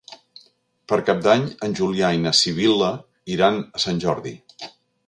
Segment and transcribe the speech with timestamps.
[0.91, 2.91] Per Cap d'Any en Julià i na Sibil·la
[3.37, 4.37] iran a Sant Jordi.